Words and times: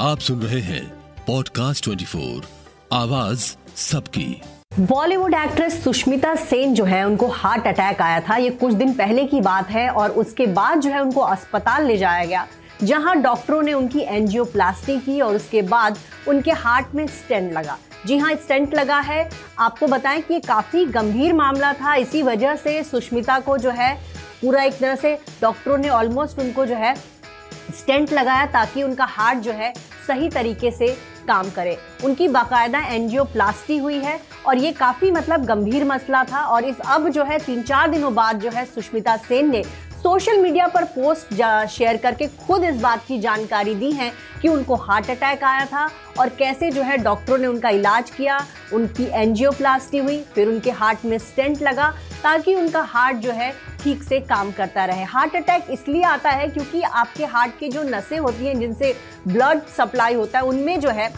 आप 0.00 0.18
सुन 0.18 0.40
रहे 0.40 0.60
हैं 0.60 0.92
पॉडकास्ट 1.26 1.84
24 1.84 2.44
आवाज़ 2.92 3.56
सबकी। 3.76 4.42
बॉलीवुड 4.80 5.34
एक्ट्रेस 5.34 5.84
सुष्मिता 5.84 6.34
सेन 6.34 6.74
जो 6.74 6.84
है, 6.84 7.04
उनको 7.04 7.26
हार्ट 7.26 7.66
अटैक 7.66 8.02
आया 8.02 8.20
था। 8.20 8.36
ये 8.36 8.50
कुछ 8.50 8.74
दिन 8.74 8.92
पहले 8.92 9.24
की 9.24 9.40
बात 9.40 9.70
है 9.70 9.88
और 9.88 10.10
उसके 10.10 10.46
बाद 10.46 10.80
जो 10.80 10.90
है, 10.90 11.00
उनको 11.00 11.20
अस्पताल 11.20 11.86
ले 11.86 11.96
जाया 11.96 12.24
गया, 12.24 12.46
जहाँ 12.82 13.22
डॉक्टरों 13.22 13.62
ने 13.62 13.72
उनकी 13.72 14.00
एंजियोप्लास्टी 14.00 14.98
की 14.98 15.20
और 15.20 15.34
उसके 15.34 15.62
बाद 15.62 15.98
उनके 16.28 16.50
हार्ट 16.50 16.86
में 16.94 17.06
स्टेंट 17.06 17.52
लगा। 17.52 17.78
जी 18.06 18.18
हाँ 18.18 18.34
स्टेंट 18.34 18.74
लगा 18.74 18.98
है। 18.98 19.30
आपको 19.58 19.86
बताएँ 19.86 20.22
कि 20.22 20.34
ये 20.34 20.40
काफ़ी 20.40 20.84
गंभीर 20.84 21.32
मामला 21.32 21.72
था। 21.72 21.94
इसी 21.94 22.22
वजह 22.22 22.56
से 22.56 22.84
सुष्मिता 22.84 23.38
को 23.38 23.58
जो 23.58 23.70
है, 23.70 23.94
पूरा 24.42 24.62
एक 24.62 24.78
तरह 24.78 24.94
से 24.94 25.18
डॉक्टरों 25.42 25.78
ने 25.78 25.88
ऑलमोस्ट 25.88 26.38
उनको 26.38 26.66
जो 26.66 26.74
है 26.74 27.15
स्टेंट 27.72 28.12
लगाया 28.12 28.46
ताकि 28.46 28.82
उनका 28.82 29.04
हार्ट 29.04 29.38
जो 29.38 29.52
है 29.52 29.72
सही 30.06 30.28
तरीके 30.28 30.70
से 30.70 30.88
काम 31.28 31.48
करे। 31.50 31.76
उनकी 32.04 32.28
बाकायदा 32.28 32.80
एनजीओ 32.86 33.24
प्लास्टी 33.24 33.76
हुई 33.78 33.98
है 33.98 34.18
और 34.46 34.58
ये 34.58 34.72
काफ़ी 34.72 35.10
मतलब 35.10 35.44
गंभीर 35.44 35.84
मसला 35.84 36.22
था 36.24 36.42
और 36.44 36.64
इस 36.64 36.80
अब 36.86 37.08
जो 37.08 37.24
है 37.24 37.38
तीन 37.38 37.62
चार 37.62 37.90
दिनों 37.90 38.14
बाद 38.14 38.40
जो 38.40 38.50
है 38.50 38.64
सुष्मिता 38.64 39.16
सेन 39.18 39.50
ने 39.50 39.62
सोशल 40.06 40.36
मीडिया 40.38 40.66
पर 40.66 40.84
पोस्ट 40.86 41.32
शेयर 41.68 41.96
करके 41.96 42.26
खुद 42.40 42.64
इस 42.64 42.76
बात 42.80 43.04
की 43.06 43.18
जानकारी 43.20 43.74
दी 43.74 43.90
है 43.92 44.10
कि 44.42 44.48
उनको 44.48 44.74
हार्ट 44.76 45.10
अटैक 45.10 45.42
आया 45.44 45.64
था 45.66 45.88
और 46.18 46.28
कैसे 46.38 46.70
जो 46.70 46.82
है 46.82 46.96
डॉक्टरों 46.98 47.38
ने 47.38 47.46
उनका 47.46 47.68
इलाज 47.70 48.10
किया, 48.10 48.38
उनकी 48.72 49.04
एनजियोप्लास्टी 49.12 49.98
हुई, 49.98 50.18
फिर 50.34 50.48
उनके 50.48 50.70
हार्ट 50.72 51.04
में 51.04 51.16
स्टेंट 51.18 51.62
लगा 51.62 51.90
ताकि 52.22 52.54
उनका 52.54 52.82
हार्ट 52.84 53.16
जो 53.16 53.32
है 53.32 53.52
ठीक 53.82 54.02
से 54.02 54.20
काम 54.22 54.52
करता 54.52 54.84
रहे। 54.84 55.04
हार्ट 55.06 55.36
अटैक 55.36 55.70
इसलिए 55.70 56.02
आता 56.04 56.30
है 56.30 56.48
क्योंकि 56.48 56.82
आपके 56.82 57.24
हार्ट 57.26 57.58
की 57.58 57.68
जो 57.68 57.82
नसें 57.84 58.18
होती 58.18 58.46
हैं, 58.46 58.58
जिनसे 58.60 58.94
ब्लड 59.28 59.66
सप्लाई 59.76 60.14
होता 60.14 60.38
है, 60.38 60.44
उनमें 60.44 60.80
जो 60.80 60.90
है 60.90 61.12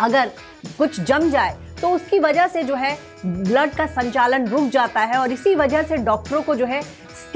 अगर 0.00 0.32
कुछ 0.78 1.00
जम 1.02 1.30
जाए 1.30 1.56
तो 1.80 1.88
उसकी 1.90 2.18
वजह 2.18 2.46
से 2.46 2.62
जो 2.62 2.74
है 2.74 2.98
ब्लड 3.26 3.70
का 3.70 3.86
संचालन 3.86 4.46
रुक 4.48 4.68
जाता 4.70 5.00
है 5.00 5.16
और 5.18 5.32
इसी 5.32 5.54
वजह 5.54 5.82
से 5.82 5.96
डॉक्टरों 5.96 6.40
को 6.42 6.54
जो 6.54 6.66
है 6.66 6.80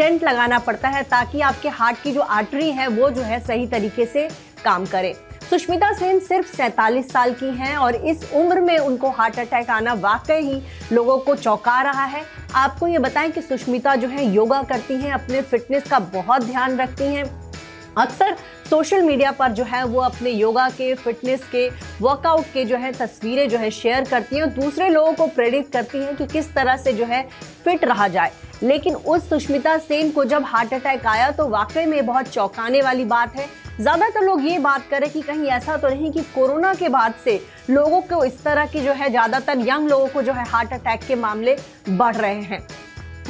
स्टेंट 0.01 0.23
लगाना 0.25 0.59
पड़ता 0.59 0.89
है 0.89 1.03
ताकि 1.03 1.41
आपके 1.41 1.69
हार्ट 1.69 1.97
की 2.03 2.13
जो 2.13 2.21
आर्टरी 2.21 2.71
है, 2.71 2.87
वो 2.89 3.09
जो 3.11 3.23
है 3.23 3.39
सही 3.41 3.67
तरीके 3.67 4.05
से 4.07 4.23
काम 4.65 4.87
करे। 4.87 5.13
सुष्मिता 5.51 5.93
सेन 5.93 6.21
सिर्फ़ 6.21 6.55
सैतालीस 6.57 7.11
साल 7.13 7.33
की 7.33 7.51
हैं 7.57 7.77
और 7.77 7.95
इस 7.95 8.25
उम्र 8.35 8.61
में 8.61 8.77
उनको 8.79 9.11
हार्ट 9.11 9.39
अटैक 9.39 9.71
आना 9.71 9.95
वाकई 9.95 10.41
ही 10.41 10.61
लोगों 10.93 11.19
को 11.19 11.35
चौंका 11.37 11.81
रहा 11.83 12.05
है। 12.05 12.25
आपको 12.55 12.87
ये 12.87 12.99
बताएँ 12.99 13.31
कि 13.31 13.43
सुष्मिता 13.43 13.95
जो 13.97 14.09
है 14.09 14.25
योगा 14.27 14.63
करती 14.63 14.95
हैं, 14.95 15.13
अपने 15.13 15.43
फिटनेस 15.43 15.89
का 15.91 15.99
बहुत 15.99 16.45
ध्यान 16.45 16.81
रखती 16.81 17.05
हैं। 17.05 17.25
अक्सर 17.99 18.37
सोशल 18.71 19.03
मीडिया 19.03 19.31
पर 19.33 19.53
जो 19.53 19.65
है 19.65 19.85
वो 19.85 20.01
अपने 20.01 20.31
योगा 20.31 20.69
के, 20.71 20.95
फिटनेस 20.95 21.49
के, 21.53 21.69
वर्कआउट 22.01 22.53
के 22.55 22.65
जो 22.65 22.77
है 22.77 22.93
तस्वीरें 22.93 23.49
जो 23.49 23.59
है 23.59 23.71
शेयर 23.71 24.05
करती 24.05 24.37
हैं 24.37 24.43
और 24.43 24.51
दूसरे 24.51 24.89
लोगों 24.89 25.13
को 25.13 25.27
प्रेरित 25.27 25.73
करती 25.73 25.99
हैं 25.99 26.17
कि 26.17 26.27
किस 26.27 26.55
तरह 26.55 26.77
से 26.77 26.93
जो 26.93 27.05
है 27.05 27.29
फिट 27.65 27.85
रहा 27.85 28.09
जाए। 28.09 28.33
लेकिन 28.63 28.95
उस 28.95 29.29
सुष्मिता 29.29 29.77
सेन 29.79 30.11
को 30.11 30.25
जब 30.25 30.45
हार्ट 30.45 30.75
अटैक 30.75 31.07
आया 31.07 31.31
तो 31.31 31.49
वाकई 31.49 31.85
में 31.87 32.05
बहुत 32.07 32.29
चौंकाने 32.29 32.83
वाली 32.83 33.05
बात 33.07 33.37
है। 33.37 33.47
ज़्यादातर 33.81 34.25
लोग 34.25 34.45
ये 34.45 34.59
बात 34.59 34.87
करें 34.91 35.09
कि 35.11 35.21
कहीं 35.23 35.47
ऐसा 35.49 35.77
तो 35.77 35.89
नहीं 35.89 36.11
कि 36.13 36.23
कोरोना 36.35 36.75
के 36.75 36.89
बाद 36.89 37.15
से 37.25 37.41
लोगों 37.71 38.01
को 38.03 38.25
इस 38.25 38.43
तरह 38.45 38.67
की 38.67 38.81
जो 38.81 38.93
है, 38.93 39.11
ज़्यादातर 39.11 39.59
यंग 39.61 39.89
लोगों 39.89 40.07
को 40.09 40.23
जो 40.23 40.33
है 40.33 40.45
हार्ट 40.49 40.73
अटैक 40.73 41.07
के 41.07 41.15
मामले 41.17 41.57
बढ़ 41.91 42.17
रहे 42.17 42.41
हैं। 42.43 42.67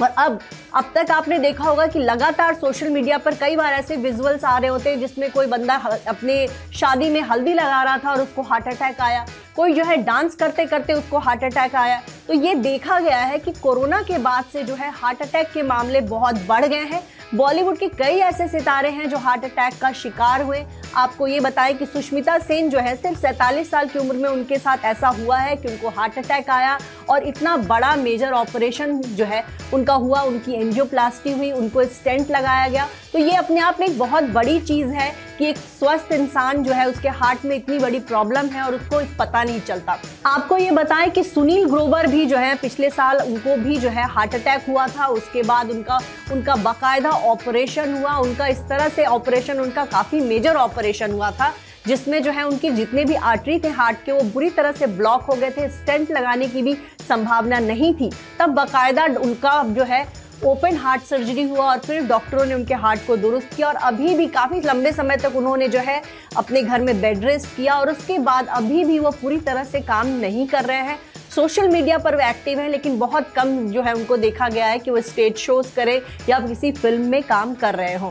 और 0.03 0.09
अब 0.09 0.39
अब 0.75 0.93
तक 0.95 1.11
आपने 1.11 1.39
देखा 1.39 1.65
होगा 1.65 1.87
कि 1.87 1.99
लगातार 1.99 2.55
सोशल 2.55 2.89
मीडिया 2.89 3.17
पर 3.19 3.35
कई 3.35 3.57
बार 3.57 3.73
ऐसे 3.73 3.97
विजुअल्स 3.97 4.45
आ 4.45 4.57
रहे 4.59 4.71
होते 4.71 4.91
हैं 4.91 4.99
जिसमें 5.01 5.31
कोई 5.31 5.47
बंदा 5.47 5.75
अपने 6.09 6.47
शादी 6.75 7.09
में 7.11 7.21
हल्दी 7.23 7.55
लगा 7.55 7.83
रहा 7.83 7.99
था 7.99 8.11
और 8.11 8.21
उसको 8.21 8.43
हार्ट 8.43 8.69
अटैक 8.69 9.01
आया। 9.01 9.25
कोई 9.57 9.75
जो 9.75 9.85
है 9.85 9.97
डांस 10.05 10.35
करते 10.35 10.67
करते 10.67 10.93
उसको 10.93 11.19
हार्ट 11.19 11.45
अटैक 11.45 11.75
आया। 11.77 12.01
तो 12.31 12.35
ये 12.35 12.55
देखा 12.55 12.99
गया 13.01 13.19
है 13.19 13.39
कि 13.39 13.53
कोरोना 13.53 14.01
के 14.03 14.19
बाद 14.19 14.45
से 14.53 14.63
जो 14.65 14.75
है 14.75 14.91
हार्ट 14.95 15.23
अटैक 15.23 15.51
के 15.53 15.63
मामले 15.63 16.01
बहुत 16.01 16.35
बढ़ 16.49 16.65
गए 16.65 16.85
हैं। 16.85 17.03
बॉलीवुड 17.35 17.79
के 17.79 17.89
कई 17.89 18.19
ऐसे 18.19 18.47
सितारे 18.49 18.91
हैं 18.91 19.09
जो 19.11 19.17
हार्ट 19.17 19.45
अटैक 19.45 19.79
का 19.81 19.91
शिकार 19.93 20.43
हुए। 20.43 20.65
आपको 20.97 21.27
ये 21.27 21.41
बताएँ 21.41 21.75
कि 21.75 21.87
सुष्मिता 21.87 22.39
सेन 22.39 22.71
जो 22.71 22.79
है 22.79 22.95
सिर्फ़ 22.97 23.19
सैतालीस 23.19 23.71
साल 23.71 23.89
की 23.89 23.99
उम्र 23.99 24.17
में 24.17 24.29
उनके 24.29 24.59
साथ 24.59 24.85
ऐसा 24.85 25.09
हुआ 25.09 25.39
है 25.39 25.57
कि 25.57 25.69
उनको 25.69 25.89
हार्ट 25.89 26.19
अटैक 26.19 26.51
आया 26.51 26.79
और 27.11 27.23
इतना 27.23 27.57
बड़ा 27.57 27.95
मेजर 27.97 28.33
ऑपरेशन 28.33 28.97
जो 28.99 29.25
है 29.25 29.45
उनका 29.75 29.95
हुआ, 29.95 30.21
उनकी 30.21 30.53
एंजियोप्लास्टी 30.53 31.33
हुई, 31.33 31.51
उनको 31.53 31.85
स्टेंट 31.85 32.31
लगाया 32.31 32.69
गया। 32.69 32.87
तो 33.13 33.19
ये 33.19 33.35
अपने 33.37 33.61
आप 33.61 33.77
में 33.81 33.87
एक 33.87 33.99
बहुत 33.99 34.25
बड़ी 34.25 34.59
चीज़ 34.61 34.89
है 34.89 35.13
कि 35.39 35.47
एक 35.47 35.57
स्वस्थ 35.57 36.13
इंसान 36.13 36.63
जो 36.63 36.73
है 36.73 36.89
उसके 36.89 37.09
हार्ट 37.09 37.45
में 37.45 37.57
इतनी 37.57 37.79
बड़ी 37.79 38.01
प्रॉब्लम 38.01 38.47
है 38.47 38.63
और 38.63 38.75
उसको 38.75 39.01
पता 39.19 39.45
नहीं 39.45 39.61
चलता। 39.61 39.99
आपको 40.27 40.57
ये 40.57 40.71
बताएँ 40.71 41.11
कि 41.11 41.25
सुनील 41.25 41.65
ग्रोवर 41.67 42.07
भी 42.07 42.20
जो 42.27 42.37
है, 42.37 42.55
पिछले 42.55 42.91
साल 42.91 43.19
उनको 43.19 43.57
भी 43.57 43.77
जो 43.77 43.89
है 43.89 44.07
हार्ट 44.09 44.35
अटैक 44.35 44.65
हुआ 44.69 44.87
था, 44.89 45.07
उसके 45.07 45.43
बाद 45.43 45.71
उनका 45.71 45.99
उनका 46.33 46.57
बाकायदा 46.57 47.11
ऑपरेशन 47.11 47.95
हुआ, 47.95 48.15
उनका 48.17 48.47
इस 48.47 48.59
तरह 48.69 48.89
से 48.89 49.05
ऑपरेशन, 49.07 49.61
उनका 49.61 49.85
काफ़ी 49.87 50.21
मेजर 50.21 50.57
ऑपरेशन 50.57 51.13
हुआ 51.13 51.31
था, 51.31 51.53
जिसमें 51.87 52.23
जो 52.23 52.31
है 52.31 52.47
उनके 52.47 52.71
जितने 52.71 53.05
भी 53.05 53.15
आर्टरी 53.15 53.59
थे 53.59 53.69
हार्ट 53.71 54.05
के, 54.05 54.13
वो 54.13 54.23
बुरी 54.25 54.51
तरह 54.51 54.73
से 54.73 54.87
ब्लॉक 54.87 55.23
हो 55.23 55.35
गए 55.35 55.51
थे, 55.51 55.69
स्टेंट 55.71 56.11
लगाने 56.11 56.49
की 56.49 56.63
भी 56.63 56.77
संभावना 57.09 57.59
नहीं 57.59 57.93
थी। 57.95 58.11
तब 58.39 58.51
बाकायदा 58.51 59.05
उनका 59.21 59.63
जो 59.69 59.85
है 59.85 60.07
ओपन 60.45 60.77
हार्ट 60.77 61.03
सर्जरी 61.03 61.43
हुआ 61.43 61.65
और 61.65 61.79
फिर 61.79 62.03
डॉक्टरों 62.03 62.45
ने 62.45 62.55
उनके 62.55 62.75
हार्ट 62.75 63.01
को 63.07 63.17
दुरुस्त 63.17 63.55
किया 63.57 63.67
और 63.69 63.75
अभी 63.77 64.15
भी 64.15 64.27
काफ़ी 64.27 64.61
लंबे 64.61 64.93
समय 64.93 65.17
तक 65.17 65.37
उन्होंने 65.37 65.69
जो 65.69 65.79
है 65.79 66.01
अपने 66.37 66.63
घर 66.63 66.81
में 66.81 67.01
बेड 67.01 67.25
रेस्ट 67.25 67.57
किया 67.57 67.75
और 67.75 67.91
उसके 67.91 68.19
बाद 68.19 68.47
अभी 68.49 68.85
भी 68.85 68.99
वो 68.99 69.11
पूरी 69.11 69.37
तरह 69.39 69.65
से 69.65 69.81
काम 69.81 70.07
नहीं 70.21 70.47
कर 70.47 70.65
रहे 70.65 70.81
हैं। 70.81 70.99
सोशल 71.31 71.69
मीडिया 71.69 71.99
पर 71.99 72.15
वो 72.17 72.21
एक्टिव 72.21 72.61
हैं, 72.61 72.69
लेकिन 72.69 72.99
बहुत 72.99 73.31
कम 73.33 73.59
जो 73.69 73.83
है 73.83 73.93
उनको 73.95 74.17
देखा 74.17 74.49
गया 74.49 74.67
है 74.67 74.79
कि 74.79 74.91
वो 74.91 75.01
स्टेज 75.03 75.37
शोज़ 75.39 75.75
करें 75.77 76.01
या 76.29 76.41
किसी 76.41 76.73
फ़िल्म 76.73 77.09
में 77.11 77.23
काम 77.23 77.55
कर 77.55 77.75
रहे 77.75 77.95
हों। 77.95 78.11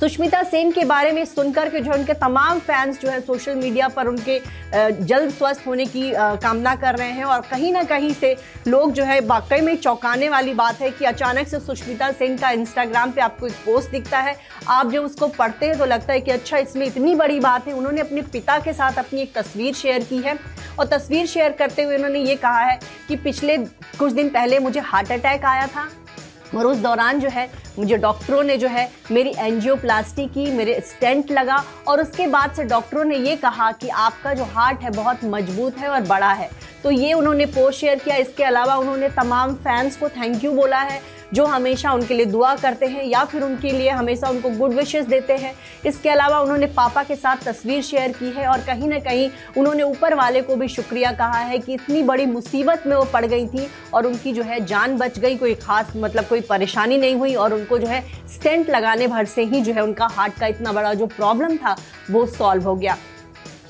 सुष्मिता 0.00 0.42
सेन 0.42 0.70
के 0.72 0.84
बारे 0.84 1.10
में 1.12 1.24
सुनकर 1.24 1.68
के 1.68 1.80
जो 1.80 1.92
उनके 1.92 2.14
तमाम 2.14 2.58
फैंस 2.58 3.00
जो 3.00 3.08
है 3.08 3.20
सोशल 3.20 3.54
मीडिया 3.54 3.88
पर 3.88 4.06
उनके 4.06 4.38
जल्द 5.02 5.30
स्वस्थ 5.30 5.66
होने 5.66 5.84
की 5.86 6.10
कामना 6.14 6.74
कर 6.76 6.96
रहे 6.96 7.10
हैं 7.10 7.24
और 7.24 7.40
कहीं 7.40 7.72
ना 7.72 7.82
कहीं 7.84 8.12
से 8.12 8.34
लोग 8.68 8.92
जो 8.92 9.04
है 9.04 9.18
वाकई 9.22 9.60
में 9.60 9.76
चौंकाने 9.76 10.28
वाली 10.28 10.54
बात 10.54 10.80
है 10.80 10.90
कि 10.90 11.04
अचानक 11.04 11.48
से 11.48 11.60
सुष्मिता 11.60 12.10
सेन 12.12 12.36
का 12.36 12.50
इंस्टाग्राम 12.50 13.10
पे 13.12 13.20
आपको 13.20 13.46
एक 13.46 13.54
पोस्ट 13.64 13.90
दिखता 13.90 14.18
है। 14.18 14.36
आप 14.68 14.90
जब 14.90 15.04
उसको 15.04 15.28
पढ़ते 15.28 15.66
हैं 15.66 15.78
तो 15.78 15.84
लगता 15.86 16.12
है 16.12 16.20
कि 16.20 16.30
अच्छा 16.30 16.58
इसमें 16.58 16.86
इतनी 16.86 17.14
बड़ी 17.14 17.38
बात 17.40 17.66
है। 17.68 17.74
उन्होंने 17.74 18.00
अपने 18.00 18.22
पिता 18.22 18.58
के 18.58 18.72
साथ 18.72 18.98
अपनी 18.98 19.20
एक 19.20 19.34
तस्वीर 19.34 19.74
शेयर 19.74 20.04
की 20.04 20.18
है। 20.18 20.38
और 20.80 20.86
तस्वीर 20.86 21.26
शेयर 21.26 21.52
करते 21.52 21.82
हुए 21.82 21.96
उन्होंने 21.96 22.18
ये 22.18 22.34
कहा 22.34 22.60
है 22.60 22.78
कि 23.08 23.16
पिछले 23.16 23.56
कुछ 23.98 24.12
दिन 24.12 24.28
पहले 24.28 24.58
मुझे 24.58 24.80
हार्ट 24.80 25.10
अटैक 25.12 25.44
आया 25.44 25.66
था 25.66 25.88
और 26.54 26.66
उस 26.66 26.76
दौरान 26.76 27.20
जो 27.20 27.28
है, 27.28 27.48
मुझे 27.78 27.96
डॉक्टरों 27.96 28.42
ने 28.42 28.56
जो 28.56 28.68
है, 28.68 28.88
मेरी 29.12 29.34
एंजियोप्लास्टी 29.38 30.26
की, 30.26 30.46
मेरे 30.46 30.80
स्टेंट 30.80 31.30
लगा 31.32 31.62
और 31.88 32.00
उसके 32.00 32.26
बाद 32.26 32.52
से 32.52 32.64
डॉक्टरों 32.64 33.04
ने 33.04 33.16
ये 33.18 33.36
कहा 33.36 33.70
कि 33.72 33.88
आपका 33.88 34.34
जो 34.34 34.44
हार्ट 34.44 34.80
है 34.80 34.90
बहुत 34.90 35.24
मज़बूत 35.24 35.78
है 35.78 35.88
और 35.88 36.00
बड़ा 36.00 36.32
है। 36.32 36.50
तो 36.82 36.90
ये 36.90 37.12
उन्होंने 37.12 37.46
पोस्ट 37.46 37.80
शेयर 37.80 37.98
किया। 37.98 38.16
इसके 38.16 38.44
अलावा 38.44 38.76
उन्होंने 38.76 39.08
तमाम 39.10 39.54
फैंस 39.54 39.96
को 39.96 40.08
थैंक 40.08 40.44
यू 40.44 40.52
बोला 40.52 40.80
है 40.80 41.00
जो 41.34 41.44
हमेशा 41.46 41.92
उनके 41.92 42.14
लिए 42.14 42.26
दुआ 42.26 42.54
करते 42.56 42.86
हैं 42.86 43.04
या 43.04 43.24
फिर 43.24 43.42
उनके 43.42 43.70
लिए 43.70 43.90
हमेशा 43.90 44.28
उनको 44.28 44.50
गुड 44.50 44.72
विशेस 44.72 45.06
देते 45.06 45.32
हैं। 45.34 45.54
इसके 45.86 46.10
अलावा 46.10 46.40
उन्होंने 46.40 46.66
पापा 46.76 47.02
के 47.02 47.16
साथ 47.16 47.44
तस्वीर 47.44 47.82
शेयर 47.82 48.12
की 48.12 48.30
है 48.30 48.46
और 48.46 48.60
कहीं 48.60 48.88
ना 48.88 48.98
कहीं 49.00 49.28
उन्होंने 49.58 49.82
ऊपर 49.82 50.14
वाले 50.14 50.42
को 50.42 50.56
भी 50.56 50.68
शुक्रिया 50.68 51.12
कहा 51.12 51.38
है 51.40 51.58
कि 51.58 51.74
इतनी 51.74 52.02
बड़ी 52.02 52.26
मुसीबत 52.26 52.86
में 52.86 52.96
वो 52.96 53.04
पड़ 53.12 53.24
गई 53.26 53.46
थी 53.46 53.66
और 53.94 54.06
उनकी 54.06 54.32
जो 54.32 54.42
है 54.42 54.64
जान 54.66 54.96
बच 54.96 55.18
गई, 55.18 55.36
कोई 55.36 55.54
खास 55.56 55.92
मतलब 55.96 56.24
कोई 56.24 56.40
परेशानी 56.40 56.98
नहीं 56.98 57.14
हुई 57.14 57.34
और 57.34 57.54
उनको 57.54 57.78
जो 57.78 57.86
है 57.86 58.02
स्टेंट 58.28 58.70
लगाने 58.70 59.06
भर 59.06 59.24
से 59.26 59.44
ही 59.44 59.60
जो 59.60 59.72
है 59.72 59.82
उनका 59.82 60.06
हार्ट 60.12 60.38
का 60.40 60.46
इतना 60.46 60.72
बड़ा 60.72 60.94
जो 60.94 61.06
प्रॉब्लम 61.08 61.56
था 61.56 61.76
वो 62.10 62.26
सॉल्व 62.28 62.64
हो 62.64 62.74
गया। 62.76 62.96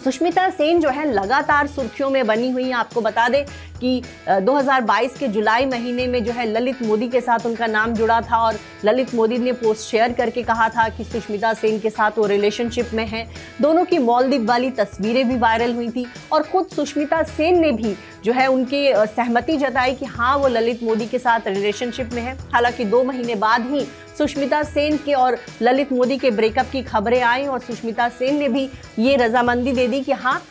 सुष्मिता 0.05 0.49
सेन 0.51 0.81
जो 0.81 0.89
है 0.89 1.11
लगातार 1.13 1.67
सुर्खियों 1.67 2.09
में 2.11 2.27
बनी 2.27 2.51
हुई 2.51 2.65
है। 2.65 2.73
आपको 2.73 3.01
बता 3.01 3.29
दें 3.29 3.45
कि 3.81 4.03
2022 4.43 5.19
के 5.19 5.29
जुलाई 5.29 5.67
महीने 5.67 6.07
में 6.07 6.23
जो 6.25 6.33
है 6.33 6.47
ललित 6.47 6.83
मोदी 6.83 7.09
के 7.09 7.21
साथ 7.21 7.47
उनका 7.47 7.67
नाम 7.67 7.95
जुड़ा 7.95 8.21
था 8.21 8.39
और 8.39 8.59
ललित 8.85 9.15
मोदी 9.15 9.39
ने 9.39 9.53
पोस्ट 9.53 9.91
शेयर 9.91 10.13
करके 10.13 10.43
कहा 10.43 10.69
था 10.69 10.89
कि 10.89 11.05
सुष्मिता 11.05 11.53
सेन 11.55 11.79
के 11.79 11.91
साथ 11.91 12.19
वो 12.19 12.27
रिलेशनशिप 12.27 12.91
में 12.95 13.07
हैं। 13.07 13.27
दोनों 13.63 13.85
की 13.85 13.99
मॉलदीप 13.99 14.43
वाली 14.43 14.71
तस्वीरें 14.71 15.29
भी 15.29 15.37
वायरल 15.39 15.75
हुई 15.75 15.89
थी 15.89 16.07
और 16.33 16.43
खुद 16.43 16.67
सुष्मिता 16.67 17.23
सेन 17.23 17.61
ने 17.61 17.73
भी 17.73 17.95
जो 18.25 18.33
है 18.33 18.47
उनकी 18.47 18.87
सहमति 18.97 19.57
जताई 19.57 19.95
कि 19.95 20.05
हाँ 20.07 20.37
वो 20.37 20.49
ललित 20.49 20.83
मोदी 20.83 21.07
के 21.07 21.19
साथ 21.19 21.47
रिलेशनशिप 21.47 22.13
में 22.13 22.23
है। 22.23 22.39
हालाँकि 22.53 22.85
दो 22.85 23.03
महीने 23.05 23.35
बाद 23.37 23.71
ही 23.71 23.87
सुष्मिता 24.21 24.63
सेन 24.63 24.97
के 24.97 25.13
और 25.15 25.37
ललित 25.63 25.93
मोदी 25.93 26.17
के 26.19 26.31
ब्रेकअप 26.31 26.71
की 26.73 26.83
खबरें 26.83 27.21
आई 27.23 27.47
और 27.47 27.61
सुष्मिता 27.61 28.09
सेन 28.09 28.39
ने 28.39 28.49
भी 28.49 28.69
ये 28.99 29.15
रजामंदी 29.17 29.73
दे 29.73 29.87
दी 29.89 30.01
कि 30.01 30.13
हाँ 30.15 30.43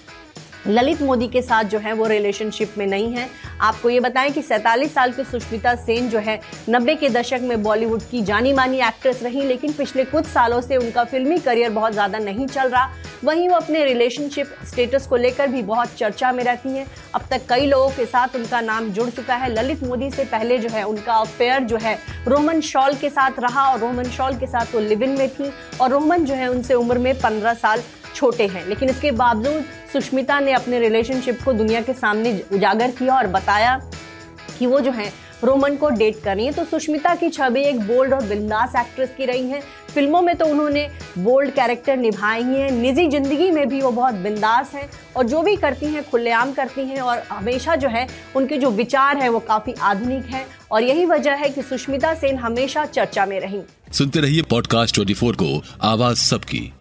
ललित 0.68 1.02
मोदी 1.02 1.28
के 1.28 1.42
साथ 1.42 1.64
जो 1.64 1.80
है 1.80 1.94
वो 1.94 2.08
रिलेशनशिप 2.08 2.74
में 2.78 2.86
नहीं 2.88 3.14
है। 3.14 3.28
आपको 3.62 3.90
ये 3.90 4.00
बताएँ 4.00 4.32
कि 4.32 4.42
सैंतालीस 4.42 4.94
साल 4.94 5.12
की 5.12 5.24
सुष्मिता 5.24 5.76
सेन 5.76 6.10
जो 6.10 6.20
है, 6.20 6.40
नब्बे 6.70 6.96
के 6.96 7.10
दशक 7.10 7.42
में 7.42 7.62
बॉलीवुड 7.64 8.02
की 8.02 8.22
जानी 8.22 8.54
मानी 8.54 8.80
एक्ट्रेस 8.80 9.22
रही, 9.24 9.44
लेकिन 9.44 9.74
पिछले 9.74 10.06
कुछ 10.06 10.26
सालों 10.26 10.60
से 10.62 10.78
उनका 10.78 11.04
फिल्मी 11.04 11.38
करियर 11.38 11.70
बहुत 11.70 11.94
ज़्यादा 11.94 12.20
नहीं 12.20 12.48
चल 12.48 12.70
रहा। 12.70 12.92
वहीं 13.24 13.48
वो 13.50 13.56
अपने 13.56 13.84
रिलेशनशिप 13.86 14.54
स्टेटस 14.68 15.08
को 15.08 15.16
लेकर 15.16 15.48
भी 15.48 15.62
बहुत 15.62 15.94
चर्चा 15.98 16.32
में 16.32 16.44
रहती 16.44 16.70
हैं। 16.70 16.86
अब 17.16 17.22
तक 17.32 17.42
कई 17.50 17.66
लोगों 17.66 17.90
के 17.90 18.06
साथ 18.06 18.36
उनका 18.36 18.62
नाम 18.62 18.90
जुड़ 18.90 19.10
चुका 19.10 19.36
है। 19.36 19.54
ललित 19.54 19.84
मोदी 19.84 20.10
से 20.12 20.24
पहले 20.24 20.58
जो 20.58 20.70
है 20.70 20.84
उनका 20.84 21.14
अफेयर 21.14 21.64
जो 21.64 21.78
है 21.78 21.98
रोमन 22.28 22.62
शॉल 22.62 22.96
के 22.96 23.10
साथ 23.10 23.40
रहा 23.40 23.70
और 23.72 23.80
रोमन 23.80 24.10
शॉल 24.10 24.38
के 24.38 24.48
साथ 24.48 24.74
वो 24.74 24.80
लिव 24.80 25.04
इन 25.04 25.18
में 25.18 25.30
थी 25.30 25.52
और 25.82 25.90
रोमन 25.90 26.26
जो 26.26 26.34
है 26.34 26.48
उनसे 26.48 26.74
उम्र 26.74 26.98
में 26.98 27.14
पंद्रह 27.16 27.54
साल 27.54 27.84
छोटे 28.16 28.48
हैं। 28.48 28.68
लेकिन 28.68 28.90
इसके 28.90 29.12
बावजूद 29.12 29.64
सुष्मिता 29.94 30.40
ने 30.40 30.54
अपने 30.54 30.80
रिलेशनशिप 30.80 31.44
को 31.46 31.54
दुनिया 31.54 31.82
के 31.82 31.94
सामने 31.94 32.42
उजागर 32.54 32.92
किया 32.92 33.16
और 33.16 33.28
बताया 33.28 33.76
कि 34.60 34.66
वो 34.66 34.80
जो 34.80 34.92
है 34.92 35.12
रोमन 35.44 35.76
को 35.76 35.90
डेट 35.90 36.22
कर 36.24 36.36
रही 36.36 36.46
है। 36.46 36.52
तो 36.52 36.64
सुष्मिता 36.66 37.16
की 37.16 37.30
छवि 37.30 37.62
एक 37.62 37.80
बोल्ड 37.80 38.14
और 38.14 38.24
बिंदास 38.24 38.74
एक्ट्रेस 38.78 39.10
की 39.18 39.26
रही 39.26 39.50
है। 39.50 39.62
फ़िल्मों 39.90 40.22
में 40.22 40.36
तो 40.36 40.46
उन्होंने 40.46 40.88
बोल्ड 41.18 41.52
कैरेक्टर 41.52 41.98
निभाए 41.98 42.42
ही 42.42 42.56
हैं। 42.56 42.72
निजी 42.72 43.08
ज़िंदगी 43.08 43.50
में 43.52 43.68
भी 43.70 43.82
वो 43.82 43.92
बहुत 43.92 44.14
बिंदास 44.16 44.72
हैं 44.76 44.90
और 45.16 45.26
जो 45.26 45.42
भी 45.42 45.56
करती 45.56 45.86
हैं, 45.86 46.04
खुलेआम 46.10 46.52
करती 46.54 46.82
हैं 46.82 47.00
और 47.02 47.24
हमेशा 47.30 47.76
जो 47.76 47.88
है, 47.88 48.08
उनके 48.36 48.58
जो 48.58 48.72
विचार 48.72 49.18
है 49.18 49.30
वो 49.30 49.40
काफ़ी 49.40 49.74
आधुनिक 49.82 50.26
है 50.26 50.46
और 50.72 50.84
यही 50.84 51.06
वजह 51.06 51.34
है 51.34 51.50
कि 51.50 51.62
सुष्मिता 51.62 52.14
सेन 52.14 52.38
हमेशा 52.38 52.86
चर्चा 52.86 53.26
में 53.26 53.40
रही। 53.40 53.62
सुनते 53.92 54.20
रहिए 54.20 54.42
पॉडकास्ट 54.42 54.96
ट्वेंटी 54.96 55.14
को। 55.14 55.62
आवाज़ 55.84 56.18
सबकी। 56.20 56.79